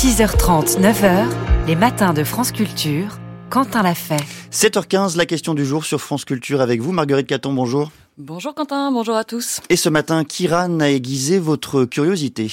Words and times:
6h30, 0.00 0.80
9h, 0.80 1.26
les 1.66 1.76
matins 1.76 2.14
de 2.14 2.24
France 2.24 2.52
Culture, 2.52 3.18
Quentin 3.50 3.82
l'a 3.82 3.94
fait. 3.94 4.16
7h15, 4.50 5.18
la 5.18 5.26
question 5.26 5.52
du 5.52 5.66
jour 5.66 5.84
sur 5.84 6.00
France 6.00 6.24
Culture 6.24 6.62
avec 6.62 6.80
vous, 6.80 6.92
Marguerite 6.92 7.26
Caton, 7.26 7.52
bonjour. 7.52 7.90
Bonjour 8.16 8.54
Quentin, 8.54 8.90
bonjour 8.92 9.14
à 9.14 9.24
tous. 9.24 9.60
Et 9.68 9.76
ce 9.76 9.90
matin, 9.90 10.24
Kiran 10.24 10.80
a 10.80 10.88
aiguisé 10.88 11.38
votre 11.38 11.84
curiosité. 11.84 12.50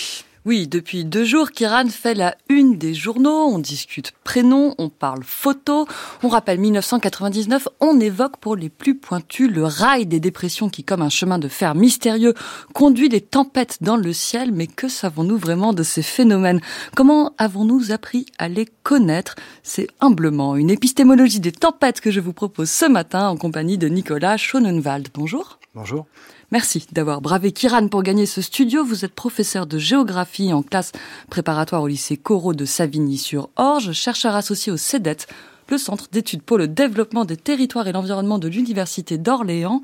Oui, 0.48 0.70
depuis 0.70 1.04
deux 1.04 1.26
jours, 1.26 1.52
Kiran 1.52 1.90
fait 1.90 2.14
la 2.14 2.34
une 2.48 2.78
des 2.78 2.94
journaux. 2.94 3.50
On 3.52 3.60
discute 3.60 4.14
prénom, 4.24 4.76
on 4.78 4.88
parle 4.88 5.26
photo. 5.26 5.86
On 6.24 6.30
rappelle 6.30 6.58
1999, 6.58 7.68
on 7.82 8.00
évoque 8.00 8.38
pour 8.38 8.56
les 8.56 8.70
plus 8.70 8.96
pointus 8.96 9.52
le 9.52 9.66
rail 9.66 10.06
des 10.06 10.22
dépressions 10.22 10.70
qui, 10.70 10.86
comme 10.86 11.02
un 11.02 11.10
chemin 11.10 11.38
de 11.38 11.50
fer 11.50 11.76
mystérieux, 11.76 12.34
conduit 12.74 13.10
les 13.10 13.20
tempêtes 13.20 13.80
dans 13.82 13.98
le 13.98 14.14
ciel. 14.14 14.54
Mais 14.54 14.68
que 14.68 14.88
savons-nous 14.88 15.38
vraiment 15.38 15.74
de 15.74 15.84
ces 15.84 16.02
phénomènes? 16.02 16.62
Comment 16.96 17.34
avons-nous 17.38 17.92
appris 17.92 18.26
à 18.38 18.48
les 18.48 18.70
connaître? 18.84 19.36
C'est 19.64 19.90
humblement 20.00 20.56
une 20.56 20.70
épistémologie 20.70 21.42
des 21.42 21.52
tempêtes 21.52 22.00
que 22.00 22.10
je 22.10 22.22
vous 22.22 22.32
propose 22.32 22.70
ce 22.70 22.86
matin 22.86 23.28
en 23.28 23.36
compagnie 23.36 23.78
de 23.78 23.90
Nicolas 23.90 24.38
Schonenwald. 24.38 25.10
Bonjour. 25.14 25.60
Bonjour. 25.76 26.06
Merci 26.50 26.88
d'avoir 26.94 27.20
bravé 27.20 27.52
Kiran 27.52 27.90
pour 27.90 28.04
gagner 28.04 28.26
ce 28.26 28.42
studio. 28.42 28.86
Vous 28.86 29.04
êtes 29.04 29.14
professeur 29.14 29.68
de 29.68 29.78
géographie 29.78 30.54
en 30.54 30.64
classe 30.64 30.94
préparatoire 31.30 31.82
au 31.82 31.88
lycée 31.88 32.16
Corot 32.16 32.54
de 32.54 32.64
Savigny-sur-Orge, 32.64 33.92
chercheur 33.92 34.34
associé 34.34 34.72
au 34.72 34.78
CEDET, 34.78 35.28
le 35.68 35.78
Centre 35.78 36.08
d'études 36.10 36.44
pour 36.44 36.58
le 36.58 36.70
développement 36.70 37.26
des 37.26 37.36
territoires 37.36 37.86
et 37.90 37.92
l'environnement 37.92 38.40
de 38.40 38.48
l'Université 38.48 39.18
d'Orléans. 39.18 39.82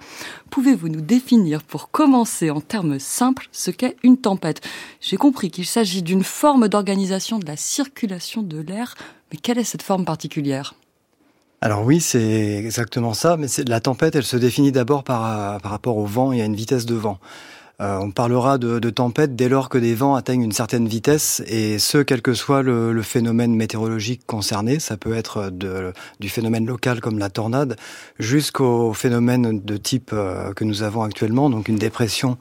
Pouvez-vous 0.51 0.87
nous 0.87 1.01
définir, 1.01 1.63
pour 1.63 1.91
commencer 1.91 2.49
en 2.49 2.61
termes 2.61 2.97
simples, 2.97 3.49
ce 3.51 3.69
qu'est 3.69 3.97
une 4.01 4.17
tempête? 4.17 4.61
J'ai 5.01 5.17
compris 5.17 5.51
qu'il 5.51 5.65
s'agit 5.65 6.01
d'une 6.01 6.23
forme 6.23 6.69
d'organisation 6.69 7.39
de 7.39 7.45
la 7.45 7.57
circulation 7.57 8.41
de 8.41 8.61
l'air, 8.61 8.95
mais 9.33 9.37
quelle 9.37 9.57
est 9.57 9.65
cette 9.65 9.81
forme 9.81 10.05
particulière? 10.05 10.75
Alors 11.63 11.85
oui, 11.85 12.01
c'est 12.01 12.57
exactement 12.57 13.13
ça, 13.13 13.37
mais 13.37 13.47
la 13.65 13.79
tempête, 13.79 14.17
elle 14.17 14.25
se 14.25 14.35
définit 14.35 14.73
d'abord 14.73 15.05
par, 15.05 15.61
par 15.61 15.71
rapport 15.71 15.95
au 15.95 16.05
vent 16.05 16.33
et 16.33 16.41
à 16.41 16.45
une 16.45 16.57
vitesse 16.57 16.85
de 16.85 16.93
vent. 16.93 17.19
Euh, 17.79 17.97
on 17.99 18.11
parlera 18.11 18.57
de, 18.57 18.79
de, 18.79 18.89
tempête 18.89 19.37
dès 19.37 19.47
lors 19.47 19.69
que 19.69 19.77
des 19.77 19.95
vents 19.95 20.15
atteignent 20.15 20.43
une 20.43 20.51
certaine 20.51 20.89
vitesse, 20.89 21.41
et 21.47 21.79
ce, 21.79 21.99
quel 21.99 22.21
que 22.21 22.33
soit 22.33 22.63
le, 22.63 22.91
le 22.91 23.01
phénomène 23.01 23.55
météorologique 23.55 24.25
concerné. 24.27 24.79
Ça 24.79 24.97
peut 24.97 25.13
être 25.13 25.51
de, 25.51 25.93
du 26.19 26.27
phénomène 26.27 26.65
local 26.65 26.99
comme 26.99 27.17
la 27.17 27.29
tornade, 27.29 27.77
jusqu'au 28.19 28.91
phénomène 28.91 29.61
de 29.63 29.77
type 29.77 30.11
euh, 30.11 30.51
que 30.51 30.65
nous 30.65 30.83
avons 30.83 31.03
actuellement, 31.03 31.49
donc 31.49 31.69
une 31.69 31.77
dépression 31.77 32.37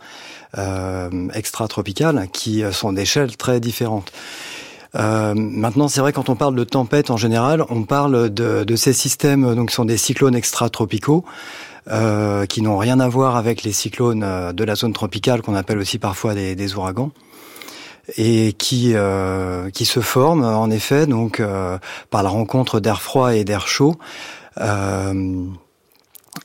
euh, 0.58 1.28
extra-tropicale, 1.32 2.26
qui 2.32 2.64
sont 2.72 2.92
d'échelles 2.92 3.36
très 3.36 3.60
différentes. 3.60 4.10
Euh, 4.94 5.34
maintenant, 5.34 5.88
c'est 5.88 6.00
vrai 6.00 6.12
quand 6.12 6.28
on 6.28 6.36
parle 6.36 6.54
de 6.54 6.64
tempête 6.64 7.10
en 7.10 7.16
général, 7.16 7.64
on 7.70 7.84
parle 7.84 8.30
de, 8.30 8.64
de 8.64 8.76
ces 8.76 8.92
systèmes 8.92 9.54
donc 9.54 9.70
qui 9.70 9.74
sont 9.74 9.84
des 9.84 9.96
cyclones 9.96 10.34
extratropicaux. 10.34 11.24
Euh, 11.90 12.46
qui 12.46 12.62
n'ont 12.62 12.78
rien 12.78 13.00
à 13.00 13.08
voir 13.08 13.34
avec 13.34 13.64
les 13.64 13.72
cyclones 13.72 14.22
euh, 14.22 14.52
de 14.52 14.62
la 14.62 14.76
zone 14.76 14.92
tropicale 14.92 15.42
qu'on 15.42 15.56
appelle 15.56 15.78
aussi 15.78 15.98
parfois 15.98 16.32
des, 16.32 16.54
des 16.54 16.76
ouragans 16.76 17.10
et 18.16 18.52
qui 18.52 18.92
euh, 18.94 19.68
qui 19.70 19.84
se 19.84 19.98
forment 19.98 20.44
en 20.44 20.70
effet 20.70 21.06
donc 21.06 21.40
euh, 21.40 21.78
par 22.10 22.22
la 22.22 22.28
rencontre 22.28 22.78
d'air 22.78 23.02
froid 23.02 23.34
et 23.34 23.42
d'air 23.42 23.66
chaud 23.66 23.96
euh, 24.60 25.44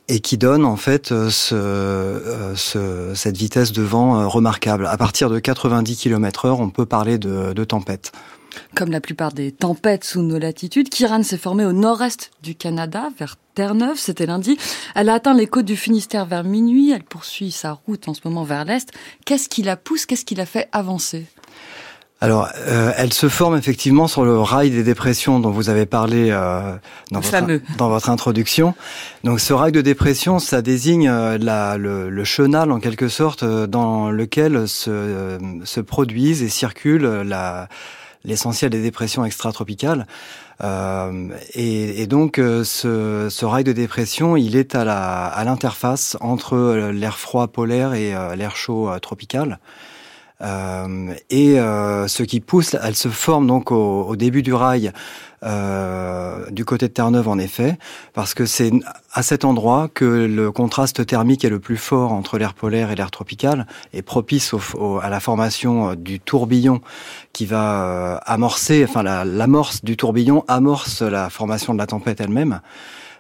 et 0.08 0.19
qui 0.19 0.38
donne 0.38 0.66
en 0.66 0.77
fait 0.77 1.08
ce, 1.08 2.53
ce, 2.55 3.11
cette 3.13 3.38
vitesse 3.38 3.72
de 3.72 3.81
vent 3.81 4.27
remarquable. 4.30 4.88
À 4.88 4.97
partir 4.97 5.30
de 5.30 5.39
90 5.39 5.97
km/h, 5.97 6.52
on 6.59 6.69
peut 6.69 6.86
parler 6.86 7.17
de, 7.17 7.53
de 7.53 7.64
tempête. 7.64 8.11
Comme 8.75 8.91
la 8.91 9.02
plupart 9.02 9.33
des 9.33 9.52
tempêtes 9.52 10.03
sous 10.03 10.22
nos 10.22 10.39
latitudes, 10.39 10.89
Kiran 10.89 11.23
s'est 11.23 11.38
formée 11.38 11.66
au 11.66 11.73
nord-est 11.73 12.31
du 12.41 12.55
Canada, 12.55 13.09
vers 13.17 13.36
Terre-Neuve, 13.55 13.97
c'était 13.97 14.25
lundi. 14.25 14.58
Elle 14.95 15.09
a 15.09 15.15
atteint 15.15 15.33
les 15.33 15.48
côtes 15.48 15.65
du 15.65 15.76
Finistère 15.76 16.26
vers 16.26 16.43
minuit, 16.43 16.92
elle 16.92 17.03
poursuit 17.03 17.52
sa 17.52 17.73
route 17.73 18.08
en 18.08 18.14
ce 18.14 18.21
moment 18.26 18.43
vers 18.43 18.65
l'est. 18.65 18.92
Qu'est-ce 19.26 19.49
qui 19.49 19.64
la 19.64 19.77
pousse, 19.77 20.05
qu'est-ce 20.05 20.26
qui 20.26 20.36
la 20.36 20.45
fait 20.45 20.70
avancer? 20.71 21.26
Alors, 22.20 22.50
euh, 22.67 22.92
elle 22.98 23.14
se 23.14 23.30
forme 23.30 23.55
effectivement 23.58 24.08
sur 24.08 24.26
le 24.26 24.39
rail 24.39 24.72
des 24.72 24.82
dépressions 24.82 25.39
dont 25.39 25.52
vous 25.52 25.70
avez 25.70 25.86
parlé 25.86 26.30
euh, 26.32 26.76
dans, 27.11 27.20
votre, 27.20 27.78
dans, 27.78 27.89
votre, 27.89 28.10
introduction. 28.10 28.73
Donc, 29.23 29.39
ce 29.39 29.54
rail 29.54 29.72
de 29.72 29.82
dépression, 29.82 30.39
ça 30.39 30.64
désigne 30.64 31.10
euh, 31.10 31.38
la, 31.38 31.77
le, 31.77 32.10
le, 32.10 32.23
chenal 32.23 32.72
en 32.72 32.80
quelque 32.80 33.08
sorte 33.08 33.44
euh, 33.44 33.67
dans 33.67 34.10
lequel 34.10 34.67
se, 34.67 34.89
euh, 34.89 35.38
se 35.64 35.80
produisent 35.80 36.42
et 36.42 36.50
circulent 36.50 37.23
l'essentiel 38.26 38.72
des 38.72 38.82
dépressions 38.82 39.23
extratropicales. 39.23 40.08
Euh, 40.64 41.30
et, 41.54 42.02
et, 42.02 42.08
donc 42.08 42.38
ce, 42.38 43.27
ce, 43.30 43.45
rail 43.45 43.64
de 43.64 43.73
dépression, 43.73 44.36
il 44.36 44.56
est 44.56 44.73
à 44.73 45.44
l'interface 45.45 46.17
entre 46.20 46.89
l'air 46.92 47.20
froid 47.20 47.48
polaire 47.48 47.94
et 47.94 48.16
l'air 48.36 48.56
chaud 48.56 48.89
tropical. 49.00 49.60
Euh, 50.42 51.14
et 51.30 51.59
euh, 51.59 52.08
ce 52.08 52.23
qui 52.23 52.39
pousse, 52.39 52.75
elle 52.81 52.95
se 52.95 53.09
forme 53.09 53.48
donc 53.48 53.71
au, 53.71 54.03
au 54.03 54.15
début 54.15 54.43
du 54.43 54.53
rail 54.53 54.92
euh, 55.43 56.49
du 56.52 56.65
côté 56.65 56.87
de 56.87 56.93
Terre-Neuve 56.93 57.27
en 57.27 57.37
effet, 57.37 57.77
parce 58.14 58.33
que 58.33 58.45
c'est 58.45 58.71
à 59.14 59.23
cet 59.23 59.45
endroit 59.45 59.87
que 59.92 60.05
le 60.05 60.52
contraste 60.52 61.05
thermique 61.05 61.45
est 61.45 61.49
le 61.49 61.59
plus 61.59 61.77
fort 61.77 62.11
entre 62.11 62.37
l'air 62.37 62.53
polaire 62.53 62.92
et 62.92 62.95
l'air 62.95 63.11
tropical, 63.11 63.67
et 63.93 64.02
propice 64.02 64.53
au, 64.53 64.61
au, 64.76 64.99
à 64.99 65.09
la 65.09 65.20
formation 65.20 65.92
euh, 65.92 65.95
du 65.95 66.20
tourbillon 66.20 66.81
qui 67.33 67.45
va 67.45 67.83
euh, 67.83 68.17
amorcer, 68.26 68.86
enfin 68.87 69.03
l'amorce 69.03 69.83
du 69.83 69.97
tourbillon 69.97 70.43
amorce 70.47 71.02
la 71.02 71.30
formation 71.30 71.73
de 71.73 71.80
la 71.80 71.87
tempête 71.87 72.21
elle-même. 72.21 72.61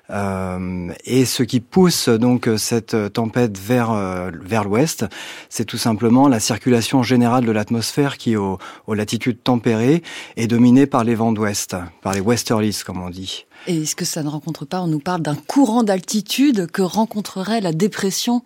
Euh, 0.09 0.93
et 1.05 1.25
ce 1.25 1.43
qui 1.43 1.59
pousse 1.59 2.09
donc 2.09 2.49
cette 2.57 2.95
tempête 3.13 3.57
vers 3.57 3.91
euh, 3.91 4.31
vers 4.41 4.63
l'ouest, 4.63 5.05
c'est 5.49 5.65
tout 5.65 5.77
simplement 5.77 6.27
la 6.27 6.39
circulation 6.39 7.03
générale 7.03 7.45
de 7.45 7.51
l'atmosphère 7.51 8.17
qui, 8.17 8.35
aux, 8.35 8.57
aux 8.87 8.93
latitudes 8.93 9.43
tempérées, 9.43 10.03
est 10.37 10.47
dominée 10.47 10.85
par 10.85 11.03
les 11.03 11.15
vents 11.15 11.31
d'ouest, 11.31 11.75
par 12.01 12.13
les 12.13 12.21
westerlies 12.21 12.79
comme 12.85 13.01
on 13.01 13.09
dit. 13.09 13.45
Et 13.67 13.83
est-ce 13.83 13.95
que 13.95 14.05
ça 14.05 14.23
ne 14.23 14.29
rencontre 14.29 14.65
pas 14.65 14.81
On 14.81 14.87
nous 14.87 14.99
parle 14.99 15.21
d'un 15.21 15.35
courant 15.35 15.83
d'altitude 15.83 16.67
que 16.71 16.81
rencontrerait 16.81 17.61
la 17.61 17.73
dépression 17.73 18.43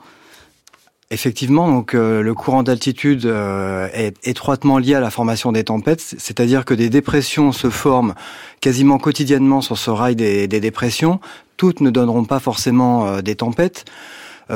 Effectivement, 1.13 1.67
donc 1.67 1.93
euh, 1.93 2.21
le 2.21 2.33
courant 2.33 2.63
d'altitude 2.63 3.25
euh, 3.25 3.89
est 3.93 4.15
étroitement 4.25 4.77
lié 4.77 4.95
à 4.95 5.01
la 5.01 5.09
formation 5.09 5.51
des 5.51 5.65
tempêtes, 5.65 5.99
c'est-à-dire 5.99 6.63
que 6.63 6.73
des 6.73 6.89
dépressions 6.89 7.51
se 7.51 7.69
forment 7.69 8.13
quasiment 8.61 8.97
quotidiennement 8.97 9.59
sur 9.59 9.77
ce 9.77 9.89
rail 9.89 10.15
des, 10.15 10.47
des 10.47 10.61
dépressions. 10.61 11.19
Toutes 11.57 11.81
ne 11.81 11.89
donneront 11.89 12.23
pas 12.23 12.39
forcément 12.39 13.07
euh, 13.07 13.21
des 13.21 13.35
tempêtes. 13.35 13.83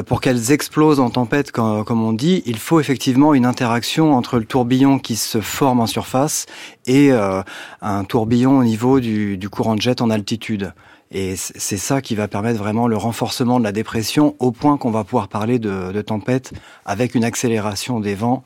Pour 0.07 0.19
qu'elles 0.19 0.51
explosent 0.51 0.99
en 0.99 1.09
tempête, 1.09 1.53
comme, 1.53 2.03
on 2.03 2.11
dit, 2.11 2.43
il 2.45 2.57
faut 2.57 2.81
effectivement 2.81 3.33
une 3.33 3.45
interaction 3.45 4.13
entre 4.13 4.39
le 4.39 4.43
tourbillon 4.43 4.99
qui 4.99 5.16
se 5.16 5.39
forme 5.39 5.79
en 5.79 5.87
surface 5.87 6.47
et 6.85 7.11
un 7.11 8.03
tourbillon 8.03 8.57
au 8.57 8.66
niveau 8.66 8.99
du, 8.99 9.37
du 9.37 9.47
courant 9.47 9.75
de 9.75 9.81
jet 9.81 10.01
en 10.01 10.09
altitude. 10.09 10.73
Et 11.11 11.35
c'est 11.35 11.77
ça 11.77 12.01
qui 12.01 12.16
va 12.16 12.27
permettre 12.27 12.59
vraiment 12.59 12.88
le 12.88 12.97
renforcement 12.97 13.59
de 13.59 13.63
la 13.63 13.71
dépression 13.71 14.35
au 14.39 14.51
point 14.51 14.77
qu'on 14.77 14.91
va 14.91 15.03
pouvoir 15.03 15.27
parler 15.27 15.59
de, 15.59 16.01
tempête 16.01 16.51
avec 16.85 17.16
une 17.16 17.23
accélération 17.23 17.99
des 17.99 18.16
vents 18.16 18.43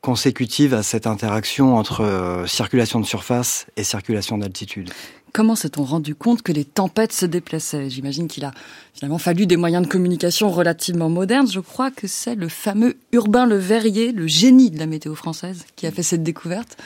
consécutive 0.00 0.74
à 0.74 0.84
cette 0.84 1.08
interaction 1.08 1.76
entre 1.76 2.02
euh, 2.02 2.46
circulation 2.46 3.00
de 3.00 3.04
surface 3.04 3.66
et 3.76 3.82
circulation 3.82 4.38
d'altitude. 4.38 4.90
Comment 5.32 5.56
s'est-on 5.56 5.84
rendu 5.84 6.14
compte 6.14 6.42
que 6.42 6.52
les 6.52 6.64
tempêtes 6.64 7.12
se 7.12 7.26
déplaçaient? 7.26 7.90
J'imagine 7.90 8.28
qu'il 8.28 8.44
a 8.44 8.52
finalement 8.94 9.18
fallu 9.18 9.46
des 9.46 9.56
moyens 9.56 9.82
de 9.84 9.88
communication 9.88 10.50
relativement 10.50 11.08
modernes. 11.08 11.50
Je 11.50 11.60
crois 11.60 11.90
que 11.90 12.06
c'est 12.06 12.34
le 12.34 12.48
fameux 12.48 12.96
Urbain 13.12 13.44
Le 13.44 13.56
Verrier, 13.56 14.12
le 14.12 14.26
génie 14.26 14.70
de 14.70 14.78
la 14.78 14.86
météo 14.86 15.14
française, 15.14 15.64
qui 15.76 15.86
a 15.86 15.90
fait 15.90 16.02
cette 16.02 16.22
découverte. 16.22 16.76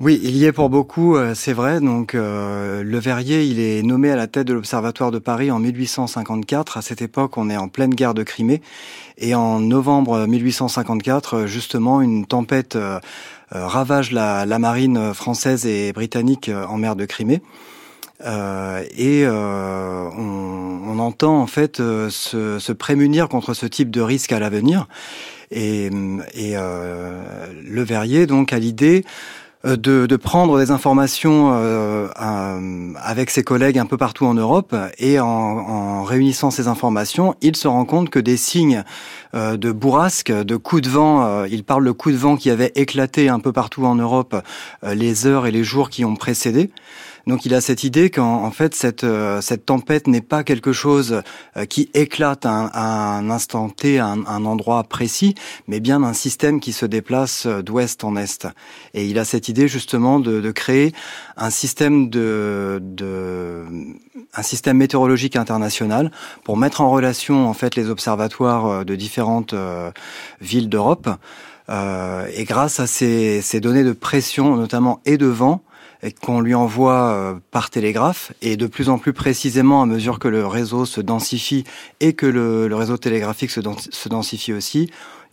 Oui, 0.00 0.18
il 0.22 0.34
y 0.34 0.46
est 0.46 0.52
pour 0.52 0.70
beaucoup, 0.70 1.16
euh, 1.16 1.34
c'est 1.34 1.52
vrai. 1.52 1.78
Donc, 1.78 2.14
euh, 2.14 2.82
Le 2.82 2.98
Verrier, 2.98 3.44
il 3.44 3.60
est 3.60 3.82
nommé 3.82 4.10
à 4.10 4.16
la 4.16 4.26
tête 4.28 4.46
de 4.46 4.54
l'Observatoire 4.54 5.10
de 5.10 5.18
Paris 5.18 5.50
en 5.50 5.58
1854. 5.58 6.78
À 6.78 6.82
cette 6.82 7.02
époque, 7.02 7.36
on 7.36 7.50
est 7.50 7.58
en 7.58 7.68
pleine 7.68 7.94
guerre 7.94 8.14
de 8.14 8.22
Crimée. 8.22 8.62
Et 9.18 9.34
en 9.34 9.60
novembre 9.60 10.26
1854, 10.26 11.44
justement, 11.44 12.00
une 12.00 12.24
tempête 12.24 12.76
euh, 12.76 12.98
ravage 13.50 14.10
la, 14.12 14.46
marine 14.58 15.12
française 15.12 15.66
et 15.66 15.92
britannique 15.92 16.50
en 16.50 16.78
mer 16.78 16.96
de 16.96 17.04
Crimée. 17.04 17.42
Euh, 18.24 18.82
et 18.96 19.24
euh, 19.26 20.08
on, 20.16 20.98
entend 20.98 21.40
en 21.40 21.46
fait 21.46 21.76
se, 21.76 22.72
prémunir 22.72 23.28
contre 23.28 23.52
ce 23.52 23.66
type 23.66 23.90
de 23.90 24.00
risque 24.00 24.32
à 24.32 24.38
l'avenir. 24.38 24.88
Et, 25.50 25.90
et 26.34 26.54
Le 26.54 27.82
Verrier 27.82 28.26
donc 28.26 28.52
a 28.52 28.58
l'idée 28.58 29.04
euh, 29.04 29.39
de, 29.64 30.06
de, 30.06 30.16
prendre 30.16 30.58
des 30.58 30.70
informations 30.70 31.50
euh, 31.52 32.08
avec 32.96 33.28
ses 33.28 33.42
collègues 33.42 33.78
un 33.78 33.84
peu 33.84 33.98
partout 33.98 34.24
en 34.24 34.32
Europe 34.32 34.74
et 34.98 35.20
en, 35.20 35.26
en, 35.26 36.02
réunissant 36.02 36.50
ces 36.50 36.66
informations, 36.66 37.34
il 37.42 37.56
se 37.56 37.68
rend 37.68 37.84
compte 37.84 38.08
que 38.08 38.18
des 38.18 38.38
signes 38.38 38.84
euh, 39.34 39.58
de 39.58 39.70
bourrasque, 39.70 40.32
de 40.32 40.56
coups 40.56 40.82
de 40.82 40.88
vent, 40.88 41.24
euh, 41.24 41.46
il 41.50 41.64
parle 41.64 41.84
de 41.84 41.90
coups 41.90 42.14
de 42.14 42.20
vent 42.20 42.36
qui 42.36 42.48
avaient 42.48 42.72
éclaté 42.74 43.28
un 43.28 43.38
peu 43.38 43.52
partout 43.52 43.84
en 43.84 43.96
Europe 43.96 44.34
les 44.82 45.26
heures 45.26 45.46
et 45.46 45.50
les 45.50 45.64
jours 45.64 45.90
qui 45.90 46.04
ont 46.04 46.16
précédé. 46.16 46.70
Donc 47.26 47.44
il 47.44 47.54
a 47.54 47.60
cette 47.60 47.84
idée 47.84 48.10
qu'en 48.10 48.50
fait 48.50 48.74
cette, 48.74 49.04
euh, 49.04 49.40
cette 49.40 49.66
tempête 49.66 50.06
n'est 50.06 50.20
pas 50.20 50.44
quelque 50.44 50.72
chose 50.72 51.22
euh, 51.56 51.64
qui 51.64 51.90
éclate 51.94 52.46
à 52.46 52.50
un, 52.50 53.30
instant 53.30 53.68
T, 53.68 53.98
à 53.98 54.06
un, 54.06 54.44
endroit 54.44 54.84
précis, 54.84 55.34
mais 55.68 55.80
bien 55.80 56.02
un 56.02 56.12
système 56.12 56.60
qui 56.60 56.72
se 56.72 56.86
déplace 56.86 57.46
euh, 57.46 57.62
d'ouest 57.62 58.04
en 58.04 58.16
est. 58.16 58.46
Et 58.94 59.06
il 59.06 59.18
a 59.18 59.24
cette 59.24 59.48
idée 59.48 59.68
justement 59.68 60.20
de, 60.20 60.40
de 60.40 60.50
créer 60.50 60.92
un 61.36 61.50
système 61.50 62.10
de, 62.10 62.78
de, 62.82 63.64
un 64.34 64.42
système 64.42 64.76
météorologique 64.76 65.36
international 65.36 66.10
pour 66.44 66.56
mettre 66.56 66.80
en 66.80 66.90
relation 66.90 67.48
en 67.48 67.54
fait 67.54 67.76
les 67.76 67.88
observatoires 67.88 68.84
de 68.84 68.94
différentes 68.94 69.54
villes 70.40 70.68
d'Europe. 70.68 71.08
Euh, 71.70 72.26
et 72.34 72.44
grâce 72.44 72.80
à 72.80 72.86
ces, 72.86 73.42
ces 73.42 73.60
données 73.60 73.84
de 73.84 73.92
pression, 73.92 74.56
notamment 74.56 75.00
et 75.04 75.16
de 75.16 75.26
vent, 75.26 75.62
qu'on 76.22 76.40
lui 76.40 76.54
envoie 76.54 77.12
euh, 77.12 77.34
par 77.50 77.70
télégraphe 77.70 78.32
et 78.42 78.56
de 78.56 78.66
plus 78.66 78.88
en 78.88 78.98
plus 78.98 79.12
précisément 79.12 79.82
à 79.82 79.86
mesure 79.86 80.18
que 80.18 80.28
le 80.28 80.46
réseau 80.46 80.86
se 80.86 81.00
densifie 81.00 81.64
et 82.00 82.14
que 82.14 82.26
le, 82.26 82.74
réseau 82.74 82.96
télégraphique 82.96 83.50
se, 83.50 83.60
se 83.90 84.08
densifie 84.08 84.52
aussi, 84.52 84.90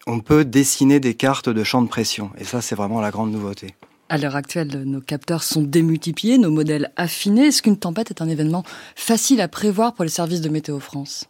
on 0.08 0.20
peut 0.20 0.46
dessiner 0.46 1.00
des 1.00 1.14
cartes 1.14 1.50
de 1.50 1.64
champs 1.64 1.82
de 1.82 1.88
pression. 1.88 2.32
Et 2.38 2.44
ça, 2.44 2.62
c'est 2.62 2.76
vraiment 2.76 3.02
la 3.02 3.12
grande 3.12 3.32
nouveauté. 3.32 3.76
À 4.10 4.18
l'heure 4.18 4.38
actuelle, 4.38 4.84
nos 4.86 5.02
capteurs 5.02 5.44
sont 5.44 5.62
démultipliés, 5.62 6.38
nos 6.38 6.52
modèles 6.52 6.92
affinés. 6.96 7.48
Est-ce 7.48 7.62
qu'une 7.62 7.78
tempête 7.78 8.10
est 8.10 8.22
un 8.22 8.30
événement 8.30 8.64
facile 8.96 9.42
à 9.42 9.50
prévoir 9.50 9.94
pour 9.94 10.06
les 10.06 10.10
services 10.10 10.42
de 10.42 10.50
Météo 10.50 10.80
France? 10.80 11.26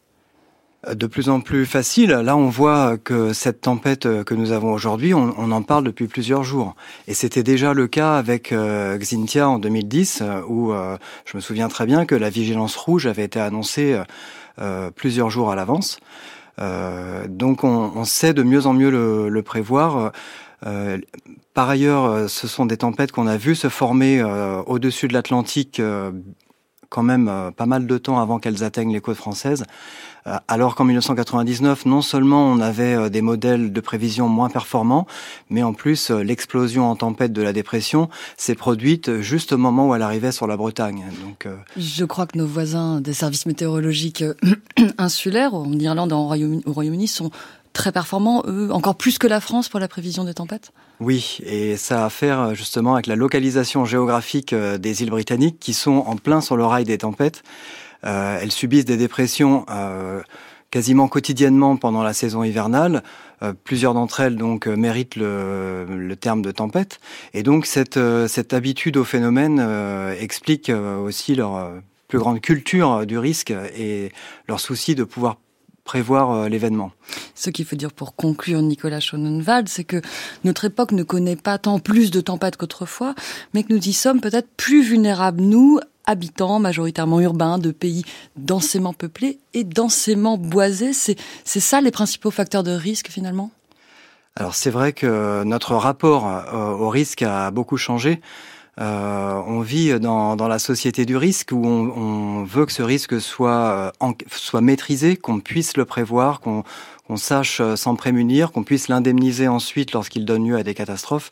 De 0.93 1.07
plus 1.07 1.29
en 1.29 1.41
plus 1.41 1.65
facile. 1.65 2.11
Là, 2.11 2.37
on 2.37 2.49
voit 2.49 2.97
que 2.97 3.33
cette 3.33 3.61
tempête 3.61 4.05
euh, 4.05 4.23
que 4.23 4.35
nous 4.35 4.51
avons 4.51 4.71
aujourd'hui, 4.71 5.13
on, 5.13 5.51
en 5.51 5.61
parle 5.61 5.83
depuis 5.83 6.07
plusieurs 6.07 6.43
jours. 6.43 6.75
Et 7.07 7.13
c'était 7.13 7.43
déjà 7.43 7.73
le 7.73 7.87
cas 7.87 8.17
avec 8.17 8.51
euh, 8.51 8.97
Xintia 8.97 9.49
en 9.49 9.59
2010, 9.59 10.19
euh, 10.21 10.41
où 10.47 10.73
je 11.25 11.37
me 11.37 11.41
souviens 11.41 11.67
très 11.67 11.85
bien 11.85 12.05
que 12.05 12.15
la 12.15 12.29
vigilance 12.29 12.75
rouge 12.75 13.07
avait 13.07 13.23
été 13.23 13.39
annoncée 13.39 13.99
plusieurs 14.95 15.29
jours 15.29 15.51
à 15.51 15.55
l'avance. 15.55 15.99
donc, 17.27 17.63
on, 17.63 18.03
sait 18.05 18.33
de 18.33 18.43
mieux 18.43 18.65
en 18.65 18.73
mieux 18.73 18.89
le, 18.89 19.41
prévoir. 19.43 20.11
par 21.53 21.69
ailleurs, 21.69 22.29
ce 22.29 22.47
sont 22.47 22.65
des 22.65 22.77
tempêtes 22.77 23.11
qu'on 23.11 23.27
a 23.27 23.37
vues 23.37 23.55
se 23.55 23.69
former 23.69 24.23
au-dessus 24.65 25.07
de 25.07 25.13
l'Atlantique 25.13 25.81
quand 26.89 27.03
même 27.03 27.51
pas 27.55 27.65
mal 27.65 27.87
de 27.87 27.97
temps 27.97 28.19
avant 28.19 28.39
qu'elles 28.39 28.63
atteignent 28.63 28.93
les 28.93 29.01
côtes 29.01 29.17
françaises. 29.17 29.65
Euh, 30.27 30.37
alors 30.47 30.75
qu'en 30.75 30.83
1999, 30.83 31.85
non 31.85 32.01
seulement 32.01 32.47
on 32.47 32.59
avait 32.59 32.95
euh, 32.95 33.09
des 33.09 33.21
modèles 33.21 33.71
de 33.71 33.81
prévision 33.81 34.27
moins 34.27 34.49
performants, 34.49 35.07
mais 35.49 35.63
en 35.63 35.73
plus 35.73 36.11
euh, 36.11 36.21
l'explosion 36.21 36.89
en 36.89 36.95
tempête 36.95 37.31
de 37.33 37.41
la 37.41 37.53
dépression 37.53 38.09
s'est 38.35 38.55
produite 38.55 39.21
juste 39.21 39.53
au 39.53 39.57
moment 39.57 39.89
où 39.89 39.95
elle 39.95 40.01
arrivait 40.01 40.31
sur 40.31 40.47
la 40.47 40.57
Bretagne. 40.57 41.05
Donc, 41.23 41.47
je 41.77 42.05
crois 42.05 42.27
que 42.27 42.37
nos 42.37 42.45
voisins 42.45 42.99
des 42.99 43.13
services 43.13 43.45
météorologiques 43.45 44.23
insulaires, 44.97 45.53
en 45.53 45.71
Irlande 45.73 46.11
et 46.11 46.15
au 46.15 46.73
Royaume-Uni, 46.73 47.07
sont 47.07 47.31
très 47.77 47.91
performants, 47.91 48.43
eux, 48.47 48.69
encore 48.71 48.95
plus 48.95 49.17
que 49.17 49.27
la 49.27 49.39
France 49.39 49.69
pour 49.69 49.79
la 49.79 49.87
prévision 49.87 50.23
des 50.23 50.33
tempêtes? 50.33 50.71
Oui, 50.99 51.37
et 51.45 51.77
ça 51.77 52.03
a 52.03 52.05
à 52.07 52.09
faire 52.09 52.55
justement 52.55 52.95
avec 52.95 53.07
la 53.07 53.15
localisation 53.15 53.85
géographique 53.85 54.53
des 54.53 55.03
îles 55.03 55.09
britanniques 55.09 55.59
qui 55.59 55.73
sont 55.73 56.03
en 56.07 56.15
plein 56.15 56.41
sur 56.41 56.57
le 56.57 56.65
rail 56.65 56.83
des 56.83 56.97
tempêtes. 56.97 57.43
Euh, 58.05 58.39
elles 58.41 58.51
subissent 58.51 58.85
des 58.85 58.97
dépressions 58.97 59.65
euh, 59.69 60.21
quasiment 60.71 61.07
quotidiennement 61.07 61.77
pendant 61.77 62.03
la 62.03 62.13
saison 62.13 62.43
hivernale. 62.43 63.03
Euh, 63.43 63.53
plusieurs 63.63 63.93
d'entre 63.93 64.21
elles 64.21 64.35
donc 64.35 64.67
méritent 64.67 65.15
le, 65.15 66.15
terme 66.19 66.41
de 66.41 66.51
tempête. 66.51 66.99
Et 67.33 67.43
donc 67.43 67.65
cette 67.65 67.97
habitude 68.53 68.97
au 68.97 69.03
phénomène 69.03 69.59
explique 70.19 70.69
aussi 70.69 71.35
leur 71.35 71.71
plus 72.07 72.19
grande 72.19 72.41
culture 72.41 73.05
du 73.05 73.17
risque 73.17 73.53
et 73.77 74.11
leur 74.47 74.59
souci 74.59 74.95
de 74.95 75.03
pouvoir 75.03 75.37
prévoir 75.83 76.49
l'événement. 76.49 76.91
Ce 77.37 77.51
qu'il 77.51 77.65
faut 77.65 77.75
dire 77.75 77.93
pour 77.93 78.15
conclure, 78.15 78.63
Nicolas 78.63 78.99
Schonenwald, 78.99 79.69
c'est 79.69 79.83
que 79.83 80.01
notre 80.43 80.65
époque 80.65 80.91
ne 80.91 81.03
connaît 81.03 81.35
pas 81.35 81.59
tant 81.59 81.77
plus 81.77 82.09
de 82.09 82.19
tempêtes 82.19 82.57
qu'autrefois, 82.57 83.13
mais 83.53 83.63
que 83.63 83.71
nous 83.71 83.87
y 83.87 83.93
sommes 83.93 84.21
peut-être 84.21 84.49
plus 84.57 84.81
vulnérables, 84.81 85.41
nous, 85.41 85.79
habitants 86.07 86.57
majoritairement 86.57 87.21
urbains 87.21 87.59
de 87.59 87.69
pays 87.69 88.03
densément 88.37 88.93
peuplés 88.93 89.37
et 89.53 89.63
densément 89.63 90.37
boisés. 90.37 90.93
C'est, 90.93 91.15
c'est 91.43 91.59
ça 91.59 91.79
les 91.79 91.91
principaux 91.91 92.31
facteurs 92.31 92.63
de 92.63 92.71
risque 92.71 93.09
finalement? 93.09 93.51
Alors 94.35 94.55
c'est 94.55 94.69
vrai 94.71 94.93
que 94.93 95.43
notre 95.43 95.75
rapport 95.75 96.27
euh, 96.27 96.71
au 96.71 96.89
risque 96.89 97.21
a 97.21 97.51
beaucoup 97.51 97.77
changé. 97.77 98.21
Euh, 98.79 99.41
on 99.47 99.61
vit 99.61 99.99
dans, 99.99 100.35
dans, 100.35 100.47
la 100.47 100.59
société 100.59 101.05
du 101.05 101.17
risque 101.17 101.51
où 101.51 101.65
on, 101.65 101.91
on 101.97 102.43
veut 102.43 102.65
que 102.65 102.71
ce 102.71 102.83
risque 102.83 103.19
soit, 103.19 103.91
euh, 104.01 104.11
soit 104.31 104.61
maîtrisé, 104.61 105.15
qu'on 105.15 105.39
puisse 105.39 105.77
le 105.77 105.85
prévoir, 105.85 106.41
qu'on 106.41 106.63
sache 107.15 107.61
s'en 107.75 107.95
prémunir, 107.95 108.51
qu'on 108.51 108.63
puisse 108.63 108.87
l'indemniser 108.87 109.47
ensuite 109.47 109.93
lorsqu'il 109.93 110.25
donne 110.25 110.47
lieu 110.47 110.57
à 110.57 110.63
des 110.63 110.73
catastrophes. 110.73 111.31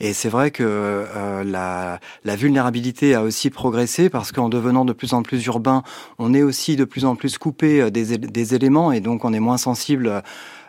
Et 0.00 0.14
c'est 0.14 0.30
vrai 0.30 0.50
que 0.50 0.64
euh, 0.66 1.44
la, 1.44 2.00
la, 2.24 2.36
vulnérabilité 2.36 3.14
a 3.14 3.22
aussi 3.22 3.50
progressé 3.50 4.08
parce 4.08 4.32
qu'en 4.32 4.48
devenant 4.48 4.86
de 4.86 4.94
plus 4.94 5.12
en 5.12 5.22
plus 5.22 5.44
urbain, 5.44 5.82
on 6.18 6.32
est 6.32 6.42
aussi 6.42 6.74
de 6.76 6.84
plus 6.84 7.04
en 7.04 7.16
plus 7.16 7.36
coupé 7.36 7.82
euh, 7.82 7.90
des, 7.90 8.16
des 8.16 8.54
éléments 8.54 8.92
et 8.92 9.00
donc 9.00 9.26
on 9.26 9.34
est 9.34 9.40
moins 9.40 9.58
sensible 9.58 10.22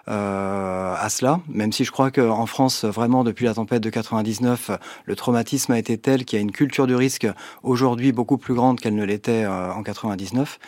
euh, 0.07 0.95
à 0.97 1.09
cela, 1.09 1.41
même 1.47 1.71
si 1.71 1.83
je 1.83 1.91
crois 1.91 2.11
qu'en 2.11 2.45
France, 2.45 2.85
vraiment 2.85 3.23
depuis 3.23 3.45
la 3.45 3.53
tempête 3.53 3.81
de 3.81 3.89
99, 3.89 4.71
le 5.05 5.15
traumatisme 5.15 5.71
a 5.73 5.79
été 5.79 5.97
tel 5.97 6.25
qu'il 6.25 6.37
y 6.37 6.39
a 6.39 6.41
une 6.41 6.51
culture 6.51 6.87
du 6.87 6.95
risque 6.95 7.27
aujourd'hui 7.63 8.11
beaucoup 8.11 8.37
plus 8.37 8.53
grande 8.53 8.79
qu'elle 8.79 8.95
ne 8.95 9.05
l'était 9.05 9.43
euh, 9.43 9.71
en 9.71 9.83
99. 9.83 10.59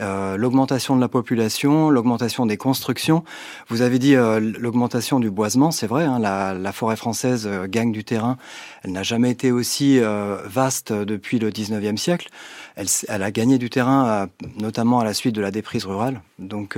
Euh, 0.00 0.36
l'augmentation 0.36 0.96
de 0.96 1.00
la 1.00 1.06
population, 1.06 1.88
l'augmentation 1.88 2.46
des 2.46 2.56
constructions. 2.56 3.22
Vous 3.68 3.80
avez 3.80 4.00
dit 4.00 4.16
euh, 4.16 4.40
l'augmentation 4.40 5.20
du 5.20 5.30
boisement, 5.30 5.70
c'est 5.70 5.86
vrai, 5.86 6.02
hein, 6.02 6.18
la, 6.18 6.52
la, 6.52 6.72
forêt 6.72 6.96
française 6.96 7.46
euh, 7.46 7.68
gagne 7.68 7.92
du 7.92 8.02
terrain. 8.02 8.36
Elle 8.82 8.90
n'a 8.90 9.04
jamais 9.04 9.30
été 9.30 9.52
aussi 9.52 10.00
vaste 10.44 10.92
depuis 10.92 11.38
le 11.38 11.50
19e 11.50 11.96
siècle. 11.96 12.28
Elle, 12.74 12.88
elle, 13.08 13.22
a 13.22 13.30
gagné 13.30 13.56
du 13.58 13.70
terrain, 13.70 14.28
notamment 14.58 14.98
à 14.98 15.04
la 15.04 15.14
suite 15.14 15.34
de 15.34 15.40
la 15.40 15.50
déprise 15.50 15.86
rurale. 15.86 16.20
Donc 16.38 16.76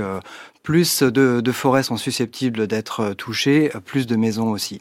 plus 0.67 1.05
de, 1.05 1.41
de 1.41 1.53
forêts 1.53 1.85
sont 1.85 1.97
susceptibles 1.97 2.67
d'être 2.67 3.15
touchées, 3.15 3.71
plus 3.85 4.09
de 4.09 4.17
maisons 4.17 4.51
aussi. 4.51 4.81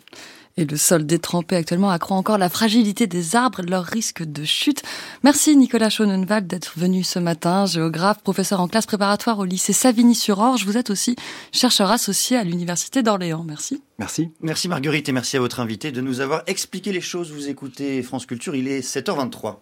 Et 0.57 0.65
le 0.65 0.77
sol 0.77 1.05
détrempé 1.05 1.55
actuellement 1.55 1.91
accroît 1.91 2.17
encore 2.17 2.39
la 2.39 2.49
fragilité 2.49 3.05
des 3.05 3.35
arbres 3.35 3.59
et 3.59 3.63
leur 3.67 3.83
risque 3.83 4.23
de 4.23 4.43
chute. 4.45 4.81
Merci 5.23 5.55
Nicolas 5.55 5.91
Schonenwald 5.91 6.47
d'être 6.47 6.73
venu 6.75 7.03
ce 7.03 7.19
matin, 7.19 7.67
géographe, 7.67 8.23
professeur 8.23 8.61
en 8.61 8.67
classe 8.67 8.87
préparatoire 8.87 9.37
au 9.37 9.45
lycée 9.45 9.73
Savigny-sur-Orge. 9.73 10.65
Vous 10.65 10.75
êtes 10.75 10.89
aussi 10.89 11.15
chercheur 11.51 11.91
associé 11.91 12.35
à 12.35 12.43
l'Université 12.43 13.03
d'Orléans. 13.03 13.43
Merci. 13.43 13.83
Merci. 13.99 14.31
Merci 14.41 14.67
Marguerite 14.67 15.07
et 15.07 15.11
merci 15.11 15.37
à 15.37 15.39
votre 15.39 15.59
invité 15.59 15.91
de 15.91 16.01
nous 16.01 16.19
avoir 16.19 16.41
expliqué 16.47 16.93
les 16.93 17.01
choses. 17.01 17.31
Vous 17.31 17.47
écoutez 17.47 18.01
France 18.01 18.25
Culture, 18.25 18.55
il 18.55 18.67
est 18.67 18.79
7h23. 18.79 19.57